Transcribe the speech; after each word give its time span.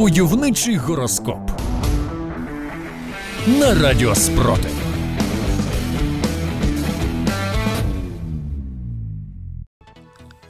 Войовничий 0.00 0.76
гороскоп 0.76 1.50
на 3.46 3.74
Радіо 3.74 4.14
Спротив. 4.14 4.70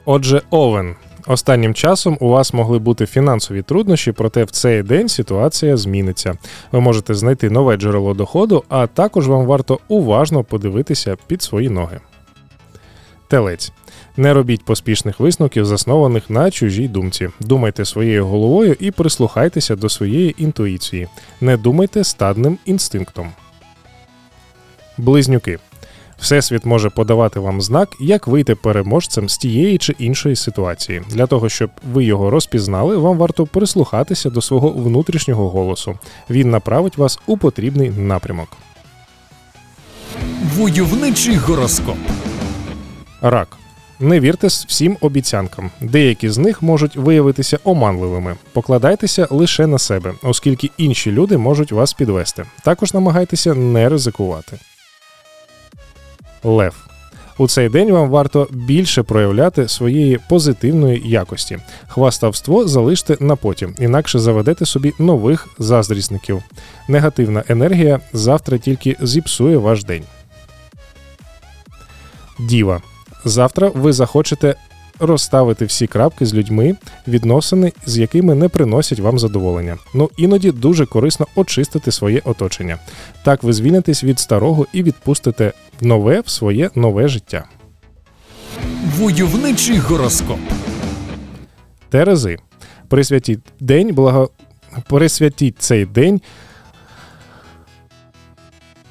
Отже, 0.05 0.41
Овен. 0.49 0.95
Останнім 1.27 1.73
часом 1.73 2.17
у 2.19 2.29
вас 2.29 2.53
могли 2.53 2.79
бути 2.79 3.05
фінансові 3.05 3.61
труднощі, 3.61 4.11
проте 4.11 4.43
в 4.43 4.51
цей 4.51 4.83
день 4.83 5.09
ситуація 5.09 5.77
зміниться. 5.77 6.33
Ви 6.71 6.79
можете 6.79 7.13
знайти 7.13 7.49
нове 7.49 7.77
джерело 7.77 8.13
доходу, 8.13 8.63
а 8.69 8.87
також 8.87 9.27
вам 9.27 9.45
варто 9.45 9.79
уважно 9.87 10.43
подивитися 10.43 11.17
під 11.27 11.41
свої 11.41 11.69
ноги. 11.69 11.99
Телець. 13.31 13.71
Не 14.17 14.33
робіть 14.33 14.65
поспішних 14.65 15.19
висновків, 15.19 15.65
заснованих 15.65 16.29
на 16.29 16.51
чужій 16.51 16.87
думці. 16.87 17.29
Думайте 17.39 17.85
своєю 17.85 18.25
головою 18.25 18.75
і 18.79 18.91
прислухайтеся 18.91 19.75
до 19.75 19.89
своєї 19.89 20.43
інтуїції. 20.43 21.07
Не 21.41 21.57
думайте 21.57 22.03
стадним 22.03 22.57
інстинктом. 22.65 23.31
Близнюки. 24.97 25.59
Всесвіт 26.19 26.65
може 26.65 26.89
подавати 26.89 27.39
вам 27.39 27.61
знак, 27.61 27.89
як 27.99 28.27
вийти 28.27 28.55
переможцем 28.55 29.29
з 29.29 29.37
тієї 29.37 29.77
чи 29.77 29.95
іншої 29.99 30.35
ситуації. 30.35 31.01
Для 31.09 31.27
того, 31.27 31.49
щоб 31.49 31.69
ви 31.93 32.03
його 32.03 32.29
розпізнали, 32.29 32.97
вам 32.97 33.17
варто 33.17 33.45
прислухатися 33.45 34.29
до 34.29 34.41
свого 34.41 34.69
внутрішнього 34.69 35.49
голосу. 35.49 35.99
Він 36.29 36.49
направить 36.49 36.97
вас 36.97 37.19
у 37.27 37.37
потрібний 37.37 37.89
напрямок. 37.89 38.47
Войовничий 40.55 41.35
гороскоп. 41.35 41.97
Рак. 43.21 43.57
Не 43.99 44.19
вірте 44.19 44.47
всім 44.47 44.97
обіцянкам. 45.01 45.71
Деякі 45.81 46.29
з 46.29 46.37
них 46.37 46.61
можуть 46.61 46.95
виявитися 46.95 47.59
оманливими. 47.63 48.35
Покладайтеся 48.53 49.27
лише 49.29 49.67
на 49.67 49.79
себе, 49.79 50.13
оскільки 50.23 50.69
інші 50.77 51.11
люди 51.11 51.37
можуть 51.37 51.71
вас 51.71 51.93
підвести. 51.93 52.45
Також 52.63 52.93
намагайтеся 52.93 53.53
не 53.53 53.89
ризикувати. 53.89 54.59
Лев. 56.43 56.75
У 57.37 57.47
цей 57.47 57.69
день 57.69 57.91
вам 57.91 58.09
варто 58.09 58.47
більше 58.51 59.03
проявляти 59.03 59.67
своєї 59.67 60.19
позитивної 60.29 61.09
якості. 61.09 61.57
Хваставство 61.87 62.67
залиште 62.67 63.17
на 63.19 63.35
потім, 63.35 63.75
інакше 63.79 64.19
заведете 64.19 64.65
собі 64.65 64.93
нових 64.99 65.47
заздрісників. 65.59 66.43
Негативна 66.87 67.43
енергія 67.47 67.99
завтра 68.13 68.57
тільки 68.57 68.97
зіпсує 69.01 69.57
ваш 69.57 69.83
день. 69.83 70.03
Діва. 72.39 72.81
Завтра 73.25 73.71
ви 73.75 73.93
захочете 73.93 74.55
розставити 74.99 75.65
всі 75.65 75.87
крапки 75.87 76.25
з 76.25 76.33
людьми, 76.33 76.75
відносини, 77.07 77.71
з 77.85 77.97
якими 77.97 78.35
не 78.35 78.49
приносять 78.49 78.99
вам 78.99 79.19
задоволення. 79.19 79.77
Ну 79.93 80.09
іноді 80.17 80.51
дуже 80.51 80.85
корисно 80.85 81.27
очистити 81.35 81.91
своє 81.91 82.21
оточення. 82.25 82.77
Так 83.23 83.43
ви 83.43 83.53
звільнитесь 83.53 84.03
від 84.03 84.19
старого 84.19 84.67
і 84.73 84.83
відпустите 84.83 85.53
нове 85.81 86.21
в 86.21 86.29
своє 86.29 86.69
нове 86.75 87.07
життя. 87.07 87.45
Войовничий 88.97 89.77
гороскоп. 89.77 90.39
Терези. 91.89 92.37
Присвятіть 92.87 93.39
день 93.59 93.93
благо... 93.93 94.29
Присвятіть 94.87 95.55
цей 95.59 95.85
день. 95.85 96.21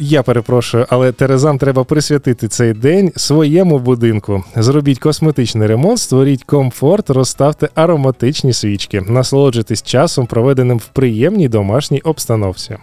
Я 0.03 0.23
перепрошую, 0.23 0.87
але 0.89 1.13
Терезам 1.13 1.59
треба 1.59 1.85
присвятити 1.85 2.49
цей 2.49 2.73
день 2.73 3.13
своєму 3.17 3.79
будинку. 3.79 4.45
Зробіть 4.57 4.99
косметичний 4.99 5.69
ремонт, 5.69 5.99
створіть 5.99 6.45
комфорт, 6.45 7.11
розставте 7.11 7.69
ароматичні 7.75 8.53
свічки, 8.53 9.01
насолоджуйтесь 9.01 9.83
часом, 9.83 10.27
проведеним 10.27 10.79
в 10.79 10.87
приємній 10.87 11.49
домашній 11.49 12.01
обстановці. 12.01 12.77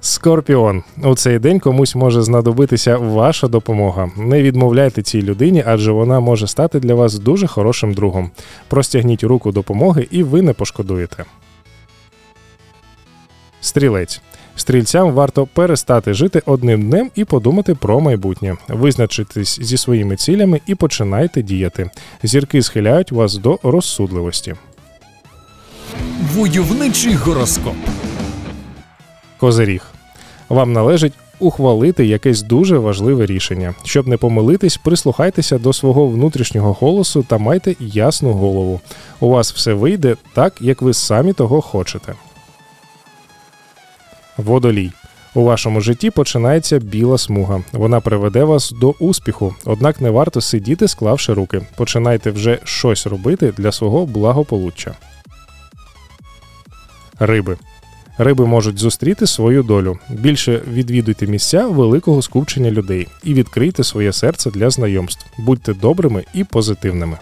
Скорпіон. 0.00 0.82
У 1.04 1.14
цей 1.14 1.38
день 1.38 1.60
комусь 1.60 1.94
може 1.94 2.22
знадобитися 2.22 2.96
ваша 2.96 3.48
допомога. 3.48 4.10
Не 4.16 4.42
відмовляйте 4.42 5.02
цій 5.02 5.22
людині, 5.22 5.64
адже 5.66 5.92
вона 5.92 6.20
може 6.20 6.46
стати 6.46 6.80
для 6.80 6.94
вас 6.94 7.18
дуже 7.18 7.46
хорошим 7.46 7.94
другом. 7.94 8.30
Простягніть 8.68 9.24
руку 9.24 9.52
допомоги, 9.52 10.08
і 10.10 10.22
ви 10.22 10.42
не 10.42 10.52
пошкодуєте. 10.52 11.24
Стрілець. 13.60 14.20
Стрільцям 14.60 15.12
варто 15.12 15.46
перестати 15.46 16.14
жити 16.14 16.42
одним 16.46 16.82
днем 16.82 17.10
і 17.14 17.24
подумати 17.24 17.74
про 17.74 18.00
майбутнє. 18.00 18.56
Визначитись 18.68 19.58
зі 19.62 19.76
своїми 19.76 20.16
цілями 20.16 20.60
і 20.66 20.74
починайте 20.74 21.42
діяти. 21.42 21.90
Зірки 22.22 22.62
схиляють 22.62 23.12
вас 23.12 23.36
до 23.36 23.58
розсудливості. 23.62 24.54
Войовничий 26.34 27.14
гороскоп. 27.14 27.74
Козиріг. 29.38 29.82
Вам 30.48 30.72
належить 30.72 31.12
ухвалити 31.38 32.06
якесь 32.06 32.42
дуже 32.42 32.78
важливе 32.78 33.26
рішення. 33.26 33.74
Щоб 33.84 34.08
не 34.08 34.16
помилитись, 34.16 34.76
прислухайтеся 34.76 35.58
до 35.58 35.72
свого 35.72 36.06
внутрішнього 36.06 36.72
голосу 36.72 37.22
та 37.22 37.38
майте 37.38 37.76
ясну 37.80 38.32
голову. 38.32 38.80
У 39.20 39.28
вас 39.28 39.52
все 39.52 39.74
вийде 39.74 40.16
так, 40.34 40.54
як 40.60 40.82
ви 40.82 40.94
самі 40.94 41.32
того 41.32 41.60
хочете. 41.60 42.14
Водолій. 44.40 44.92
У 45.34 45.44
вашому 45.44 45.80
житті 45.80 46.10
починається 46.10 46.78
біла 46.78 47.18
смуга. 47.18 47.62
Вона 47.72 48.00
приведе 48.00 48.44
вас 48.44 48.70
до 48.80 48.90
успіху, 48.90 49.54
однак 49.64 50.00
не 50.00 50.10
варто 50.10 50.40
сидіти, 50.40 50.88
склавши 50.88 51.32
руки. 51.32 51.62
Починайте 51.76 52.30
вже 52.30 52.58
щось 52.64 53.06
робити 53.06 53.52
для 53.56 53.72
свого 53.72 54.06
благополуччя. 54.06 54.94
Риби. 57.18 57.56
Риби 58.18 58.46
можуть 58.46 58.78
зустріти 58.78 59.26
свою 59.26 59.62
долю. 59.62 59.98
Більше 60.08 60.62
відвідуйте 60.72 61.26
місця 61.26 61.66
великого 61.66 62.22
скупчення 62.22 62.70
людей 62.70 63.08
і 63.24 63.34
відкрийте 63.34 63.84
своє 63.84 64.12
серце 64.12 64.50
для 64.50 64.70
знайомств. 64.70 65.26
Будьте 65.38 65.74
добрими 65.74 66.24
і 66.34 66.44
позитивними. 66.44 67.18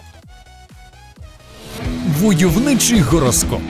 Войовничий 2.19 2.99
гороскоп. 2.99 3.61